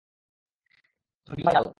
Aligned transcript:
তো 1.27 1.31
deal 1.37 1.45
final? 1.47 1.65